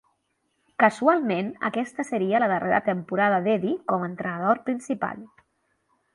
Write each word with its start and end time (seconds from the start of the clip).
Casualment, 0.83 1.51
aquesta 1.69 2.05
seria 2.07 2.41
la 2.45 2.47
darrera 2.53 2.81
temporada 2.89 3.39
d'Eddie 3.49 3.77
com 3.93 4.07
a 4.07 4.09
entrenador 4.13 4.63
principal. 4.71 5.23